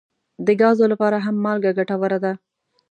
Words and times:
د 0.45 0.47
ګازو 0.61 0.85
لپاره 0.93 1.17
هم 1.25 1.35
مالګه 1.45 1.71
ګټوره 1.77 2.17
ده. 2.23 2.33